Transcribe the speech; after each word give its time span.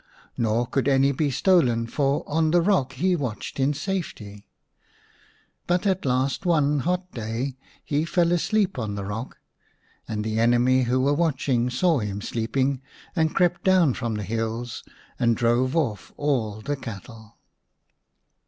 Nor 0.35 0.65
could 0.65 0.87
any 0.87 1.11
be 1.11 1.29
stolen, 1.29 1.85
for 1.85 2.23
on 2.25 2.49
the 2.49 2.59
rock 2.63 2.93
he 2.93 3.15
watched 3.15 3.59
in 3.59 3.71
safety. 3.75 4.47
But 5.67 5.85
at 5.85 6.05
last 6.07 6.43
one 6.43 6.79
hot 6.79 7.11
day 7.11 7.55
he 7.85 8.03
fell 8.05 8.31
asleep 8.31 8.79
on 8.79 8.95
the 8.95 9.05
rock, 9.05 9.37
and 10.07 10.23
the 10.23 10.39
enemy 10.39 10.81
who 10.85 10.99
were 11.01 11.13
watching 11.13 11.69
saw 11.69 11.99
him 11.99 12.19
sleeping, 12.19 12.81
and 13.15 13.35
crept 13.35 13.63
down 13.63 13.93
from 13.93 14.15
the 14.15 14.23
hills 14.23 14.83
and 15.19 15.37
drove 15.37 15.75
off 15.75 16.11
all 16.17 16.61
the 16.61 16.75
cattle. 16.77 17.37